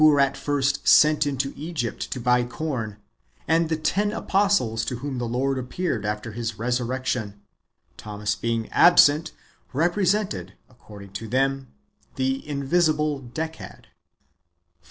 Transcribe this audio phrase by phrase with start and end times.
[0.01, 2.97] 77 were at first sent into Egypt to buy corn/
[3.47, 7.39] and the ten apostles to whom the Lord appeared after His resurrection—
[7.99, 9.31] Thomas^ being absent,—
[9.73, 11.67] represented, according to them,
[12.15, 13.67] the invisible Decad.
[13.83, 13.85] 4.